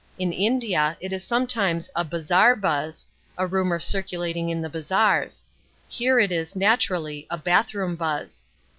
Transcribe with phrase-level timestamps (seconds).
[0.17, 3.05] In India it is sometimes "a bazaar buzz"
[3.37, 5.45] (a rumour circulating in the bazaars);
[5.87, 8.47] here it is, naturally, a bathroom buzz.